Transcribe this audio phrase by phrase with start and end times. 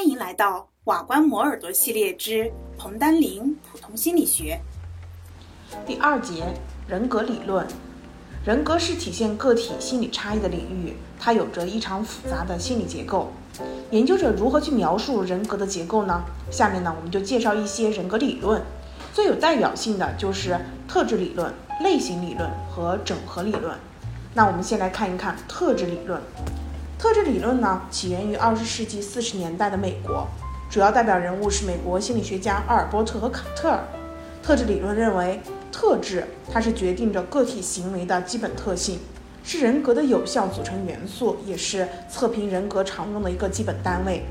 [0.00, 4.58] 欢迎来到瓦官磨耳朵系列之彭丹林普通心理学
[5.84, 6.54] 第二节
[6.88, 7.66] 人格理论。
[8.42, 13.30] 人格是体现个体心理差异的领域，它有着异常复杂的心理结构。
[13.90, 16.24] 研究者如何去描述人格的结构呢？
[16.50, 18.62] 下面呢，我们就介绍一些人格理论。
[19.12, 20.58] 最有代表性的就是
[20.88, 23.76] 特质理论、类型理论和整合理论。
[24.32, 26.18] 那我们先来看一看特质理论。
[27.00, 30.28] 特质理论呢，起源于二十世纪四十年代的美国，
[30.68, 33.80] 主要代表人物是美国心理学家阿尔波特和卡特尔。
[34.42, 35.40] 特质理论认为，
[35.72, 38.98] 特质它是决定着个体行为的基本特性，
[39.42, 44.26] 是人格的有效组成元素，也是测评人格常用的一个基本单位。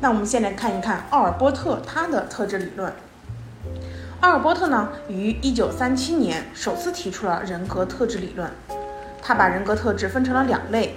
[0.00, 2.92] 那我们先来看一看奥尔波特他的特质理论。
[4.18, 8.50] 奥尔波特呢，于一九三七年首次提出了人格特质理论，
[9.22, 10.96] 他把人格特质分成了两类。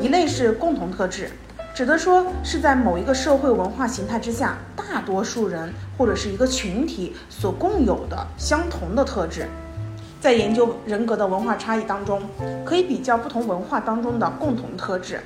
[0.00, 1.30] 一类是共同特质，
[1.72, 9.46] 指的说是在某一个社会文化形态之下，大多数人或者是一个群体所共有的相同的特质。
[10.20, 12.22] 在研究人格的文化差异当中，
[12.64, 15.20] 可以比较不同文化当中的共同特质。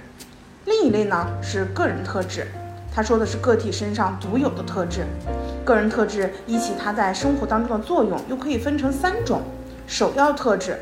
[0.66, 2.46] 另一类呢是个人特质，
[2.94, 5.06] 他说的是个体身上独有的特质。
[5.64, 9.40] 个人特质依其他在生活当中的作用，又可以分成三种：
[9.86, 10.78] 首要特质，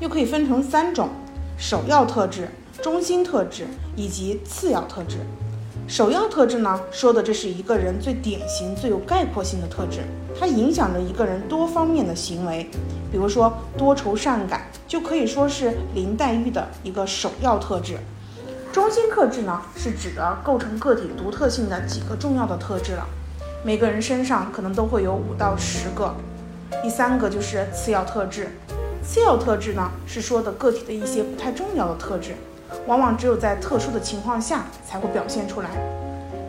[0.00, 1.10] 又可以分成三种：
[1.58, 2.48] 首要特质。
[2.80, 5.18] 中心特质以及次要特质，
[5.86, 10.00] 首要特质呢，说的这是一个人最典型、最有概括性的特质，
[10.38, 12.70] 它影响着一个人多方面的行为。
[13.10, 17.98] 比如说多愁善感，就可以说是林黛玉的一个首要特质。
[18.72, 23.06] 中心特质呢，是指的构成个体独特性的几个重要的特质了，
[23.62, 26.14] 每个人身上可能都会有五到十个。
[26.82, 28.48] 第三个就是次要特质，
[29.04, 32.34] 次要特质呢，是说的个体的一些不太重要的特质。
[32.86, 35.70] 往往只有在特殊的情况下才会表现出来。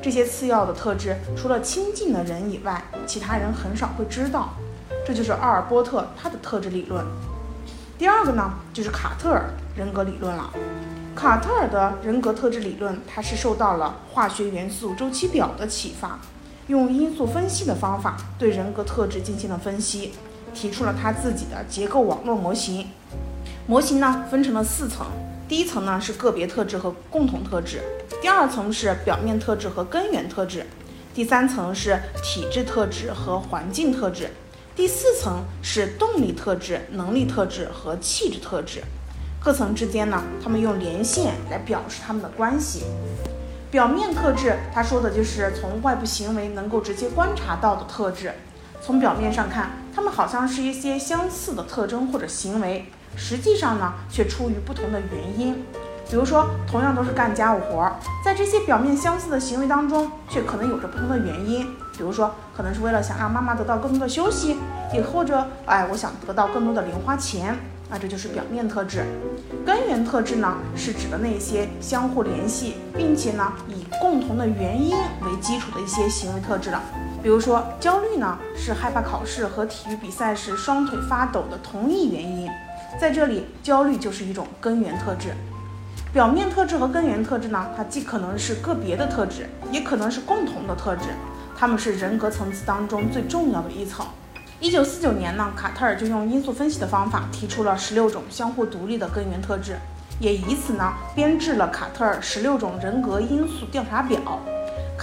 [0.02, 4.50] 这些次要的特质，除了亲近的人以外，其他人很少会知道。
[5.06, 7.06] 这就是阿尔波特他的特质理论。
[7.98, 10.50] 第二个呢，就是卡特尔人格理论了。
[11.16, 16.20] 卡特尔的人格特质理论，它是受到了化学元素周期表的启发，
[16.68, 20.14] 用因素分析的方法对人格特质进行了分析，
[20.54, 22.88] 提出了他自己的结构网络模型。
[23.68, 25.06] 模型呢，分成了四层。
[25.48, 27.82] 第一层呢是个别特质和共同特质，
[28.22, 30.66] 第二层是表面特质和根源特质，
[31.14, 34.30] 第三层是体质特质和环境特质，
[34.76, 38.82] 第四层是动力特质、能力特质和气质特质。
[39.44, 42.84] 各层之间呢，他们用连线来表示他们的关系。
[43.70, 48.32] 表面特质，他说的就是从外部行为能够直接观察到的特质。
[48.82, 52.86] 从表面上看，他们好像是一些相似的特征或者行为。
[53.16, 55.64] 实际上呢，却出于不同的原因。
[56.10, 61.66] 比如说，同样都是干家务活儿，在这些表面相似的行为当中，却可能有着不同的原因。
[61.98, 64.58] 比如说，可能是为了想让妈妈得到更多的休息，
[64.94, 67.58] 也或者，哎，我想得到更多的零花钱。
[67.90, 69.06] 那这就是表面特质。
[69.66, 76.82] 根源特质呢，是指的那些相互联系，并且呢，以共同的原因为基础的一些行为特质了。
[77.22, 82.50] 比如说，焦虑呢，是害怕考试和体育比赛时双腿发抖的同一原因。
[83.00, 85.34] 在这里，焦虑就是一种根源特质。
[86.14, 91.06] 表面特质和根源特质呢，它既可能是个别的特质，也可能是共同的特质。
[91.58, 94.06] 它们是人格层次当中最重要的一层。
[94.60, 99.76] 一九四九年呢，卡特尔就用因素分析的方法提出了十六种相互独立的根源特质，
[100.20, 104.20] 也以此呢编制了卡特尔十六种人格因素调查表。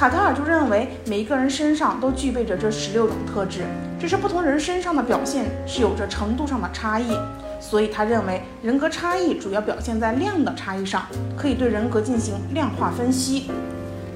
[0.00, 3.66] 卡特尔就认为每一个人身上都具备着这十六种特质，
[4.00, 7.14] 只是不同人身上的表现是有着程度上的差异。
[7.60, 11.04] 所以他认为人格差异主要表现在量的差异上，
[11.36, 13.50] 可以对人格进行量化分析。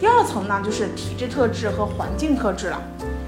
[0.01, 2.81] 第二层呢，就是体质特质和环境特质了。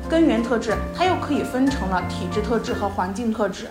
[0.09, 3.67] 根源特质它又可以分成了体质特质和环境特质。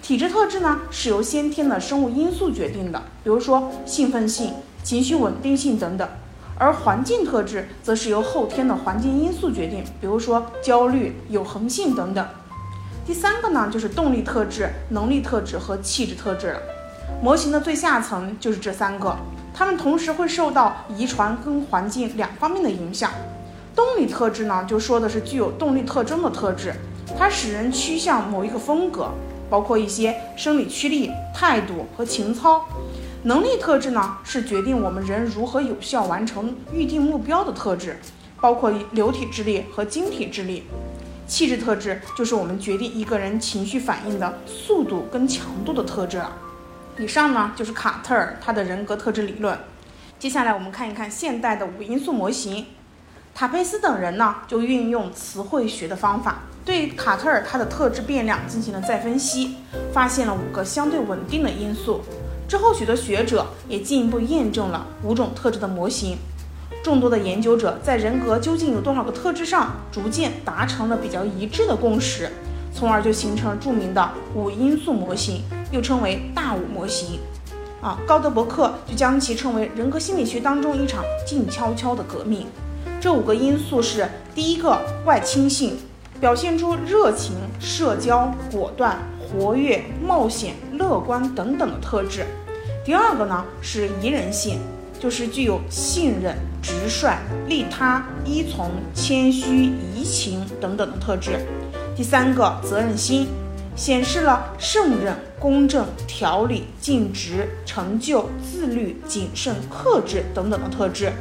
[0.00, 4.52] 体质特质呢是由先天的生物因素决定的，比如说兴奋性、
[4.84, 6.06] 情绪稳定性等等；
[6.58, 12.26] 而环境特质则是由后天的环境因素决定，比如说焦虑、有恒性等等。
[13.06, 16.60] 第三个呢，就是动力特质、能力特质和气质特质了。
[17.22, 19.16] 模型的最下层就是这三个，
[19.54, 23.10] 它们同时会受到遗传跟环境两方面的影响。
[23.74, 26.74] 动力特质呢，就说的是具有动力特征的特质，
[27.16, 29.08] 它使人趋向某一个风格，
[29.48, 32.66] 包括一些生理驱力、态度和情操。
[33.24, 37.98] 能力特质呢，是决定我们人如何有效完成预定目标的特质，
[38.40, 40.64] 包括流体智力和晶体智力。
[41.26, 46.32] 气质特质就是我们决定一个人情绪反应的速度跟强度的特质了。
[46.98, 49.58] 以上呢就是卡特尔他的人格特质理论。
[50.18, 52.66] 接下来我们看一看现代的五因素模型。
[53.34, 59.56] 塔佩斯等人呢，就运用词汇学的方法，对卡特尔他的特质变量进行了再分析，
[59.92, 62.00] 发现了五个相对稳定的因素。
[62.48, 66.16] 之后，许多学者也进一步验证了五种特质的模型。
[66.82, 72.30] 众多的研究者在人格究竟有多少个特质上，逐渐达成了比较一致的共识，
[72.72, 77.18] 从而就形成了著名的五因素模型，又称为大五模型。
[77.82, 82.46] 啊，高德伯克就将其称为人格心理学当中一场静悄悄的革命。
[82.98, 85.76] 这五个因素是：第一个，外倾性，
[86.18, 88.98] 表现出热情、社交、果断、
[89.30, 92.22] 活跃、冒险、乐观等等的特质；
[92.84, 94.58] 第二个呢是宜人性，
[94.98, 101.32] 就是具有信任、直率、利他、依从、谦虚、怡情等等的特质；
[101.94, 103.28] 第三个，责任心，
[103.76, 111.12] 显示了胜任、公正、条理、尽职、成就、自律、谨慎、克制等等的特质。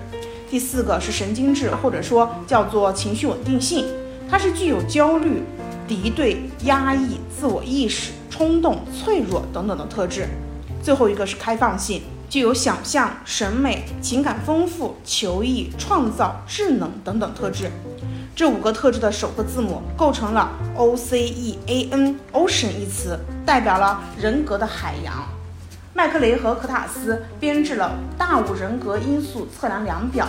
[0.49, 3.85] 第四个是神经质，或者说叫做情绪稳定性，
[4.29, 5.43] 它是具有焦虑、
[5.87, 10.27] 敌对、压抑、自我意识、冲动、脆弱等等的特质。
[10.83, 17.71] 最后一个是开放性，具有想象、审美、情感丰富、求异、创造、智能等等特质。
[18.35, 25.27] 这五个特质的首个字母构成了 O C E A N，Ocean 一词，代表了人格的海洋。
[25.93, 30.27] 麦克雷和科塔斯编制了大五人格因素测量量表。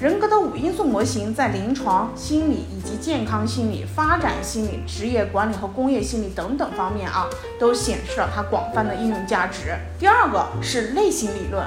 [0.00, 7.26] 人格的五因素模型在临床心理以及健康心理、发展心理、职业管理和工业心理等等方面啊，
[7.58, 9.74] 都显示了它广泛的应用价值。
[9.98, 11.66] 第二个是类型理论，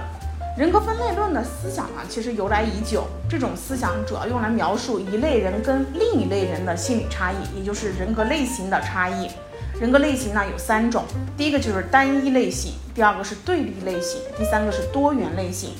[0.57, 3.03] 人格分类论的思想呢，其实由来已久。
[3.29, 9.29] 这种思想主要用来描述一类人跟另一类人的心理差异，也就是人格类型的差异。
[9.77, 11.03] 人格类型呢有三种，
[11.35, 15.71] 第一个就是单一类型，第二个是对立类型，第三个是多元类型。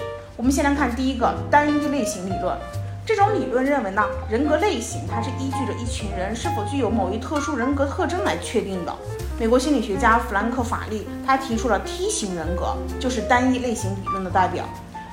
[0.42, 2.58] 我们先来看第一个单一类型理论。
[3.06, 8.92] 这种理论认为呢，人格类型它是依据着一群人是否具有某一特殊人格特征来确定的。
[9.40, 14.66] 美国心理学家弗兰克·法利他提出了梯形人格，就是单一类型理论的代表。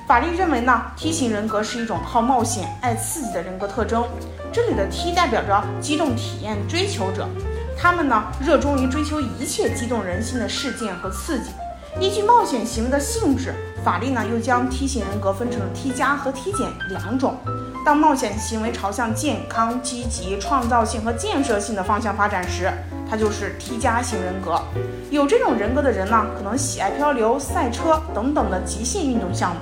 [0.07, 4.03] 法利认为呢，梯形人格是一种好冒险、爱刺激的人格特征。
[4.51, 7.29] 这里的 T 代表着激动体验追求者。
[7.77, 11.51] 他们呢，热衷于追求一切激动人心的事件和刺激。
[11.99, 13.53] 依据冒险行为的性质，
[13.83, 17.37] 法律呢又将 T 型人格分成了 T 加和 T 减两种。
[17.85, 22.71] 当冒险行为朝向健康、积极、创造性和建设性的方向发展时，
[23.09, 24.61] 它就是 T 加型人格。
[25.09, 29.61] 有这种人格的人呢，可能喜爱漂流、赛车等等的极限运动项目。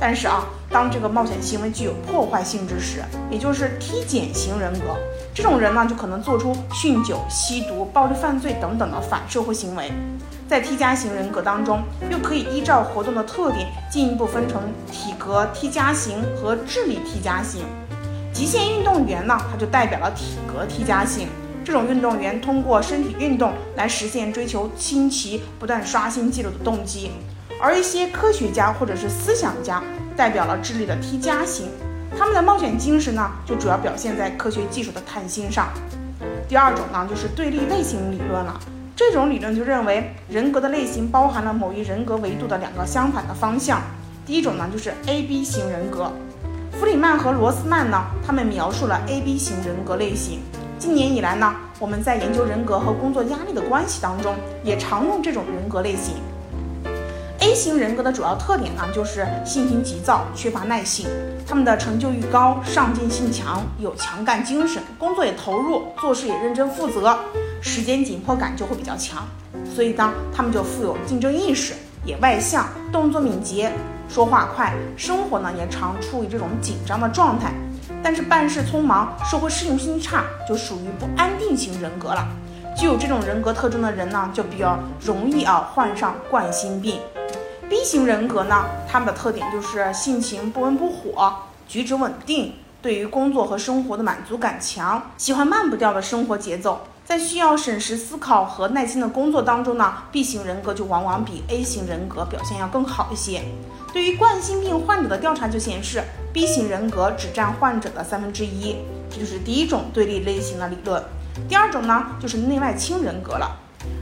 [0.00, 4.96] 但是啊，当这个冒险行为具有破坏性质时，也就是 T 减型人格，
[5.32, 9.92] 这种人呢就可能做出酗酒、吸毒、暴力犯罪等等的反社会行为。
[10.52, 14.60] 在 T 加型人格当中，又可以依照活动的特点进一步分成
[14.90, 17.62] 体格 T 加型和智力 T 加型。
[18.34, 21.28] 极限运动员呢，他就代表了体格 T 加型。
[21.64, 27.12] 这种运动员通过身体运动来实现追求新奇、不断刷新纪录的动机。
[27.58, 29.82] 而一些科学家或者是思想家
[30.14, 31.70] 代表了智力的 T 加型，
[32.18, 35.68] 他们的冒险精神呢，就主要表现在科学技术的探新上。
[36.46, 38.60] 第二种呢，就是对立类型理论了。
[38.94, 43.80] 这种理论就认为，人格的类型包含了某一人格维度的两个相反的方向。
[44.26, 46.12] 第一种呢，就是 AB 型人格。
[46.72, 50.40] 弗里曼和罗斯曼呢，他们描述了 AB 型人格类型。
[50.78, 56.16] 近年以来呢，我们在研究人格和工作压力的关系当中，也常用这种人格类型。
[57.40, 61.08] A 型人格的主要特点呢，就是性情急躁，缺乏耐性。
[61.46, 67.18] 他们的成就欲高，上进性强，有强干精神，工作也投入，做事也认真负责，
[67.62, 69.26] 时间紧迫感就会比较强。
[69.64, 71.72] 所以呢，他们就富有竞争意识，
[72.04, 73.72] 也外向，动作敏捷，
[74.08, 77.52] 说话快，生活呢也常处于这种紧张的状态。
[78.02, 82.28] 但是办事匆忙，社会适应性差，就属于不安定型人格了。
[82.76, 86.98] 具有这种人格特征的人呢，就比较容易啊患上冠心病。
[87.68, 91.32] B 型人格呢，他们的特点就是性情不温不火，
[91.68, 96.80] 举止稳定，对于工作和生活的满足感强，喜欢慢步调的生活节奏。
[97.12, 103.42] 在需要审时思考和耐心的工作当中呢，B 型人格就往往比 A 型人格表现要更好一些。
[103.92, 106.02] 对于冠心病患者的调查就显示
[106.32, 108.76] ，B 型人格只占患者的三分之一，
[109.10, 111.04] 这就是第一种对立类型的理论。
[111.46, 113.58] 第二种呢，就是内外倾人格了。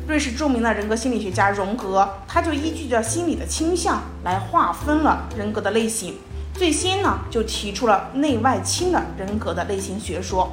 [0.07, 6.15] 瑞士著名的人格心理学家荣格，他就依据着心理的倾向来划分了人格的类型。
[6.55, 10.53] 最先呢，就提出了内外倾的人格的类型学说。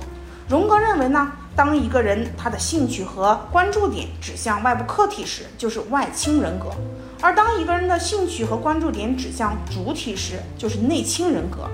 [0.50, 6.68] 荣格认为呢，当一个人他的兴趣和关注点指向外部客体时，就是外倾人格；
[7.20, 11.68] 而当一个人的兴趣和关注点指向主体时，就是内倾人格。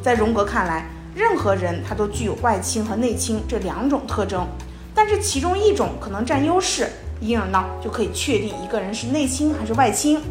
[0.00, 0.86] 在荣格看来，
[1.16, 4.46] 任何人他都具有外倾和内倾这两种特征，
[4.94, 6.88] 但是其中一种可能占优势，
[7.20, 10.22] 因而呢就可以确定一个人是内倾还是外倾。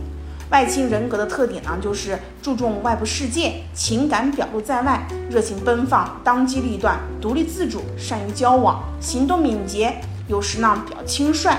[0.49, 9.95] 外倾人格的特点呢，就是注重外部世界，情感表露在外，热情奔放，当机立断，独立自主，善于交往，行动敏捷，
[10.27, 11.55] 有时呢比较轻率。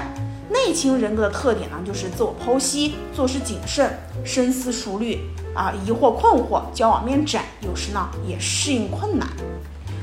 [0.50, 5.18] 内倾人格的特点呢，就是自我剖析，做事谨慎，深思熟虑，
[5.54, 9.26] 啊，疑惑困惑，交往面窄，有时呢也适应困难。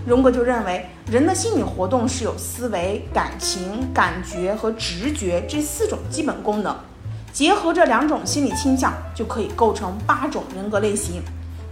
[0.05, 6.75] 荣格就认为，人的心理活动是有思维、感情、感觉和直觉这四种基本功能。
[7.33, 11.21] 结合这两种心理倾向，就可以构成八种人格类型。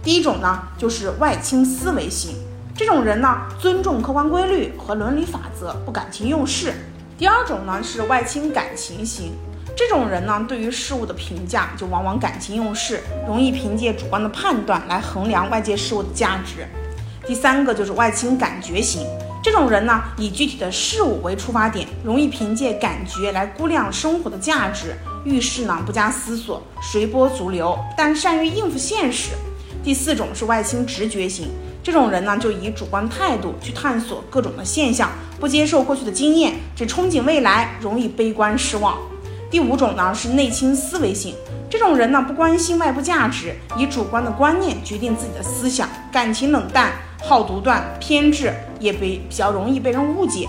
[0.02, 2.34] 第一种呢，就是外倾思维型。
[2.74, 6.72] 这种人呢，尊重客观规律和伦理法则，不感情用事。
[7.18, 9.32] 第二种呢，是外倾感情型。
[9.76, 16.66] 这种人呢，对于事物的评价就往往感情用事，容易凭借主观的判断来衡量外界事物的价值。
[17.26, 19.06] 第三个就是外倾感觉型。
[19.42, 24.94] 这种人呢，以具体的事物为出发点，容易凭借感觉来估量生活的价值。
[25.24, 29.30] 遇事呢不加思索，随波逐流，但善于应付现实。
[29.82, 31.48] 第四种是外倾直觉型，
[31.82, 38.98] 这种人呢就以主观态度去探索各种的现象，不接受过去的经验，只憧憬未来，容易悲观失望。
[39.50, 41.34] 第五种呢是内倾思维型，
[41.68, 46.92] 这种人呢不关心外部价值，以主观的观念决定自己的思想，感情冷淡，
[47.24, 50.48] 好独断，偏执，也被比较容易被人误解。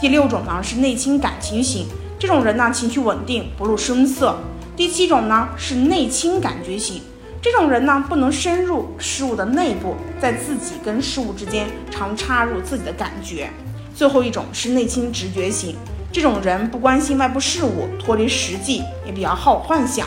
[0.00, 1.86] 第六种呢是内倾感情型。
[2.20, 4.36] 这种人呢，情绪稳定，不露声色。
[4.76, 7.00] 第七种呢是内倾感觉型，
[7.40, 13.48] 这种人呢不能深入事物的内部，在自己跟事物之间常插入自己的感觉。
[13.94, 15.74] 最后一种是内倾直觉型，
[16.12, 20.06] 这种人不关心外部事物，脱离实际，也比较好幻想。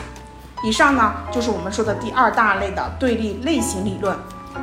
[0.63, 4.15] 以上呢就是我们说的第二大类的对立类型理论，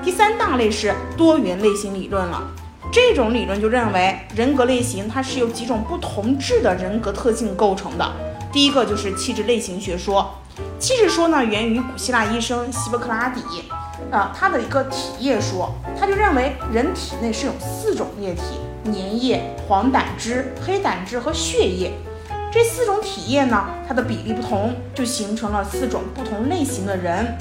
[0.04, 2.48] 第三大类是多元类型理论了。
[2.92, 8.12] 这种理论就认为，人格类型它是由几种不同质的人格特性构成的。
[8.52, 10.28] 第一个就是气质类型学说，
[10.80, 13.40] 气质说呢源于古希腊医生希波克拉底，
[14.10, 18.42] 啊，他的一个体液说，他就认为人体内是有四种液体：
[18.86, 21.92] 粘液、黄胆汁、黑胆汁和血液。
[22.50, 27.38] 这四种体液呢，它的比例不同，就形成了四种不同类型的人。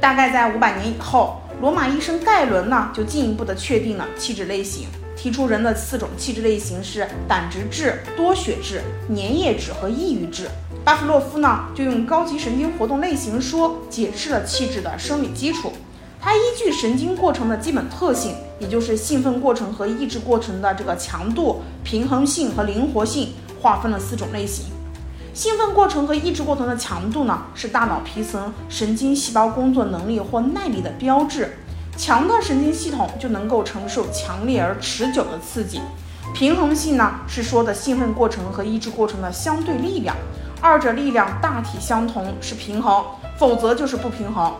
[0.00, 1.40] 大概在五百年以后。
[1.64, 10.46] 罗马医生盖伦呢，就进一步的确定了气质类型，提出人的四种气质类型是胆汁质、多血质、粘液质和抑郁质。
[10.84, 15.72] 巴甫洛夫呢，就用高级神经活动类型说解释了气质的生理基础。
[16.20, 24.66] 他依据神经过程的基本特性，也就是兴奋过程和抑制过程的这个强度、平衡性和灵活性，划分了四种类型。
[25.34, 31.58] 兴奋过程和抑制过程的强度呢，是大脑皮层神经细胞工作能力或耐力的标志。
[31.96, 35.80] 强的神经系统就能够承受强烈而持久的刺激。
[36.32, 40.14] 平衡性呢，是说的兴奋过程和抑制过程的相对力量，
[40.60, 43.04] 二者力量大体相同是平衡，
[43.36, 44.54] 否则就是不平衡。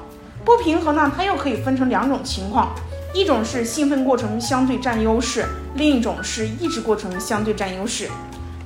[0.45, 2.75] 不平衡呢，它又可以分成两种情况，
[3.15, 8.09] 一种是兴奋过程相对占优势，另一种是抑制过程相对占优势。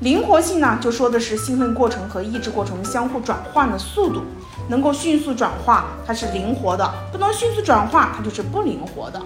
[0.00, 4.23] 灵活性呢，就说的是兴奋过程和抑制过程相互转换的速度，
[4.69, 9.21] 能够迅速转化，它是灵活的；不能迅速转化，它就是不灵活的。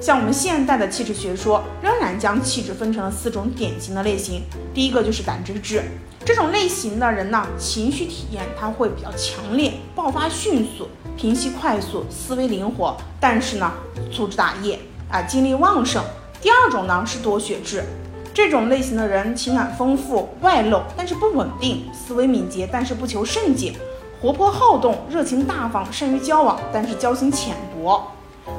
[0.00, 4.42] 像我们现代的气质学说，仍然将气质分成了四种典型的类型。
[4.74, 5.84] 第一个就是胆汁质，
[6.24, 13.70] 这种类型的人呢，情绪体验它会比较强烈，爆发迅速，平息快速，思维灵活，但是呢，
[14.12, 14.76] 粗枝大叶
[15.08, 16.02] 啊，精力旺盛。
[16.42, 17.84] 第二种呢是多血质。
[18.32, 23.72] 这种类型的人情感丰富、外露，但是不稳定；思维敏捷，但是不求甚解；
[24.20, 28.12] 活泼好动、热情大方、善于交往，但是交情浅薄。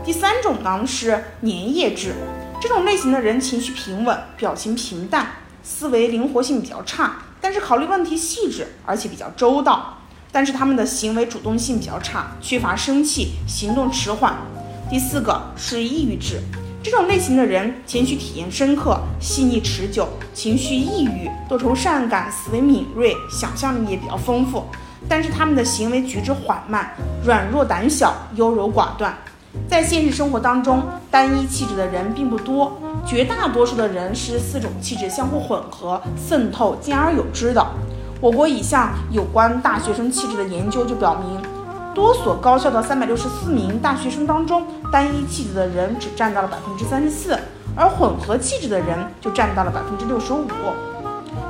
[0.04, 2.14] 第三种呢是粘液质，
[2.62, 5.28] 这种类型的人情绪平稳，表情平淡，
[5.64, 9.98] 思维灵活性比较差，但是考虑问题细致，而且比较周到。
[10.34, 14.38] 但是他们的行为主动性比较差，缺乏生气，行动迟缓。
[14.90, 16.42] 第四个是抑郁质。
[16.84, 24.66] 这种类型的人，情绪体验深刻、细腻持久，情绪抑郁、多愁善感、思维敏锐、想象力也比较丰富。
[25.08, 26.92] 但是他们的行为举止缓慢、
[27.24, 29.16] 软弱胆小、优柔寡断。
[29.68, 37.64] 在现实生活当中，单一气质的人并不多，绝大多数的人是四种气质相互混合、渗透、兼而有之的。
[38.20, 41.51] 我国一项有关大学生气质的研究就表明。
[41.94, 47.38] 多所高校的三百六十四名大学生当中，单一气质的人只占到了百分之三十四，
[47.76, 50.48] 而混合气质的人就占到了百分之六十五。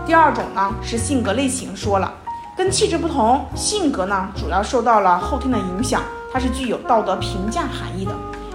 [0.06, 2.12] 第二种呢是性格类型说了，
[2.58, 6.02] 跟气质不同，性格呢主要受到了后天的影响，
[6.34, 8.12] 它是具有道德评价含义的。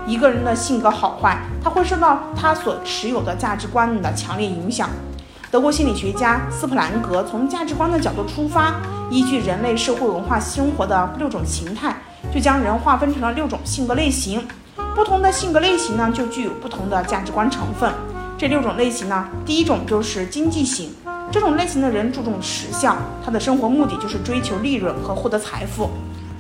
[0.09, 4.89] 一个人的性格好坏，他会受到他所持有的价值观的强烈影响。
[5.51, 8.75] 德国心理学家斯普兰格从价值观的角度出发，
[9.11, 11.97] 依据人类社会文化生活的六种形态，
[12.35, 14.47] 就将人划分成了六种性格类型。
[14.95, 17.93] 不同的性格类型呢，就具有不同的价值观成分。
[18.39, 20.91] 这六种类型呢，第一种就是经济型，
[21.31, 25.91] 这种类型的人注重实效，他的生活目的就是追求利润和获得财富。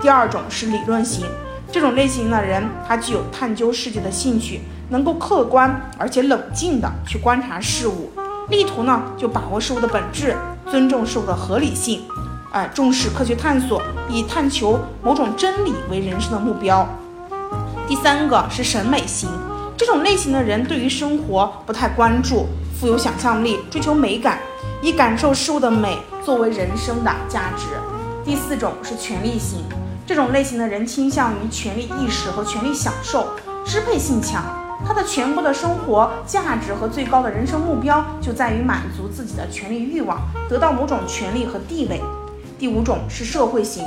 [0.03, 1.25] 第二种是理论型，
[1.71, 8.11] 这种类型的人他具有探究世界的兴趣，能够客观而且冷静地去观察事物，
[8.49, 10.37] 力图呢就把握事物的本质，
[10.71, 12.03] 尊重事物的合理性，
[12.57, 16.89] 哎，重视科学探索，以探求某种真理为人生的目标。
[17.87, 19.29] 第三个是审美型。
[19.77, 22.47] 这种类型的人对于生活不太关注，
[22.81, 24.39] 富有想象力，追求美感，
[24.81, 27.67] 以感受事物的美作为人生的价值。
[28.25, 29.63] 第四种是权力型，
[30.07, 33.29] 这种类型的人倾向于权力意识和权力享受，
[33.67, 34.43] 支配性强，
[34.83, 42.01] 他的全部的生活价值和最高的人生目标就在于满足自己的权力欲望，得到某种权利和地位。
[42.59, 43.85] 第五种是社会型，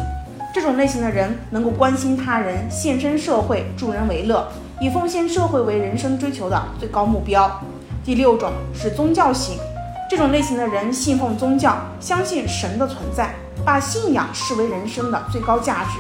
[0.54, 4.48] 这种类型的人能够关心他人，献身社会，助人为乐。
[4.80, 7.50] 以奉献社会为人生追求的最高目标。
[8.06, 9.58] 第六种是宗教型，
[10.08, 13.34] 这种类型的人信奉宗教，相信神的存在，
[13.66, 16.00] 把信仰视为人生的最高价值。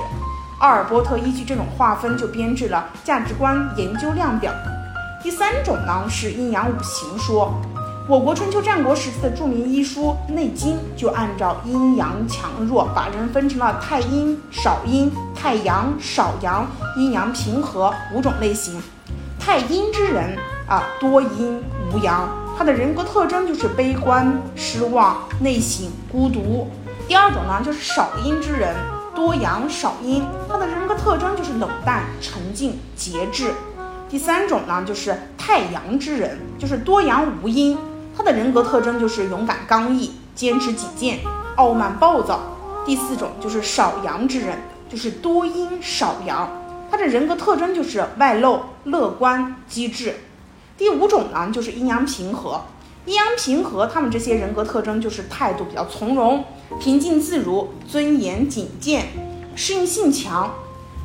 [0.60, 4.54] 阿尔波特依据这种划分就编制了价值观研究量表。
[5.24, 7.60] 第三种呢是阴阳五行说。
[8.10, 16.66] 我国春秋战国时期的著名医书《内经》就按照阴阳强弱，把人分成了太阴、少阴、太阳、少阳、
[16.98, 18.82] 阴阳平和五种类型。
[19.40, 20.36] 太阴之人
[20.68, 21.62] 啊，多阴
[21.94, 26.68] 无阳，他的人格特征就是悲观、失望、内省、孤独。
[27.08, 28.76] 第二种呢，就是少阴之人，
[29.14, 33.54] 多阳少阴，他的人格特征就是冷淡、沉静、节制。
[34.10, 37.78] 第三种呢，就是太阳之人，就是多阳无阴。
[38.20, 41.20] 他的人格特征就是勇敢刚毅、坚持己见、
[41.56, 42.42] 傲慢暴躁。
[42.86, 46.52] 第四种就是少阳之人，就是多阴少阳，
[46.92, 50.18] 他的人格特征就是外露、乐观、机智。
[50.78, 52.62] 第五种呢就是阴阳平和，
[53.06, 56.44] 阴阳平和，他们这些人格特征就是态度比较从容、
[56.78, 59.08] 平静自如、尊严谨见、
[59.56, 60.54] 适应性强。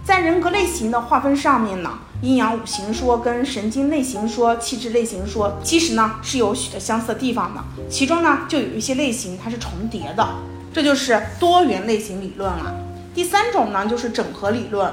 [0.05, 1.99] 在人格类型的划分上面呢。
[2.21, 7.63] 阴阳五行说跟神经类型说、气质类型说，其实呢是有许多相似的地方的。
[7.89, 10.27] 其中呢就有一些类型它是重叠的，
[10.73, 12.75] 这就是多元类型理论了。
[13.15, 14.91] 第三种呢就是整合理论，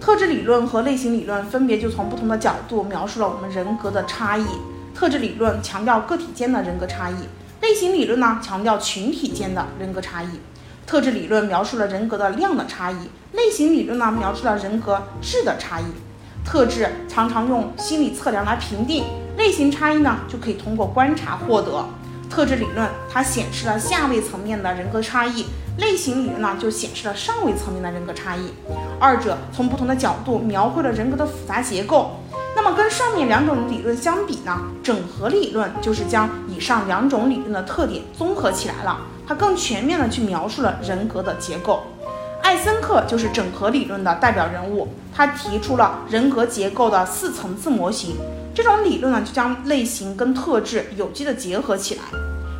[0.00, 4.44] 特质理论和类型理论分别就从不同的角度描述了我们人格的差异。
[4.94, 7.14] 特质理论强调个体间的人格差异，
[7.60, 10.28] 类型理论呢强调群体间的人格差异。
[10.88, 15.84] 特质理论描述了人格的量的差异，类型理论呢描述了人格质的差异。
[16.46, 19.04] 特质常常用心理测量来评定，
[19.36, 21.84] 类型差异呢就可以通过观察获得。
[22.30, 25.44] 特质理论它显示了下位层面的人格差异，
[25.76, 28.54] 类型理论呢就显示了上位层面的人格差异。
[28.98, 32.12] 二者从不同的角度描绘了人格的复杂结构。
[32.56, 41.82] 那么跟上面两种理论相比呢，整合理论就是将以上两种理论的特点综合起来了，它更全面的去描述了人格的结构。
[42.42, 48.16] 艾森克就是整合理论的代表人物，他提出了人格结构的四层次模型。
[48.54, 52.00] 这种理论呢，就将类型跟特质有机的结合起来。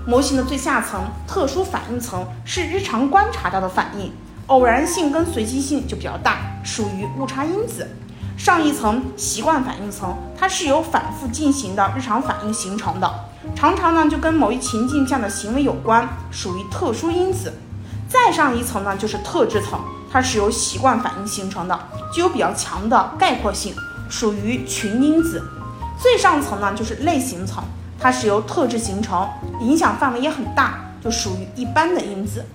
[0.06, 4.12] 模型的最下层特殊反应层是日常观察到的反应，
[4.48, 7.88] 偶然性跟随机性就比较大，属于误差因子。
[8.38, 13.12] 上一层习惯反应层，它是由反复进行的日常反应形成的，
[13.56, 17.52] 常常呢就跟某一情境下的行为有关，属于特殊因子。
[18.08, 21.78] 再上一层呢，就是特质层，它是由习惯反应形成的，
[22.14, 23.74] 具有比较强的概括性，
[24.08, 25.42] 属于群因子。
[26.00, 27.64] 最上层呢，就是类型层，
[27.98, 29.28] 它是由特质形成，
[29.60, 32.46] 影响范围也很大，就属于一般的因子。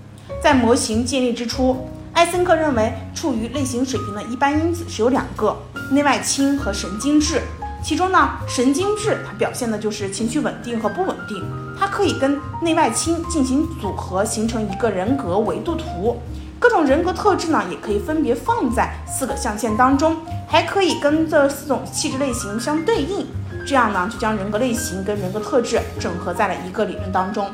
[0.42, 5.58] 在模型建立之初，艾森克认为处于类型水平的一般因子是有两个：
[5.92, 7.42] 内外倾和神经质。
[7.84, 11.44] 其中呢，神经质它表现的就是情绪稳定和不稳定，
[11.78, 16.22] 它可以跟内外倾进行组合，形成一个人格维度图。
[16.60, 20.16] 各种人格特质呢，也可以分别放在四个象限当中，
[20.48, 23.26] 还可以跟这四种气质类型相对应。
[23.68, 27.48] 这样呢，就将人格类型跟人格特质整合在了一个理论当中。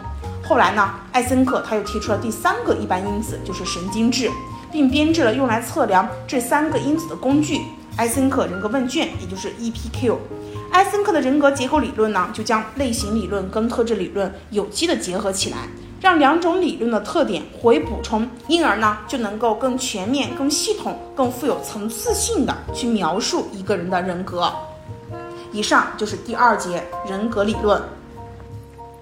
[0.50, 4.32] 后来呢艾森克他又提出了第三个一般因子就是神经质
[4.72, 7.62] 并编制了用来测量这三个因子的工具
[7.98, 10.18] 艾森克人格问卷也就是 epq
[10.72, 15.68] 艾森克的人格结构理论呢就将类型理论跟特质理论有机的结合起来
[16.02, 24.52] 让两种理论的特点互为补充因而呢就能够更全面更系统更富有层次性地去描述一个人的人格。
[25.52, 27.80] 以上就是第二节人格理论。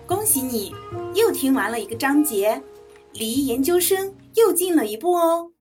[0.08, 0.74] 恭喜你
[1.18, 2.62] 又听完了一个章节
[3.14, 5.52] 离研究生又近了一步哦。